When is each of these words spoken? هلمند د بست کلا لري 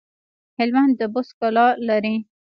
هلمند 0.57 0.93
د 0.99 1.01
بست 1.13 1.31
کلا 1.39 1.67
لري 1.87 2.15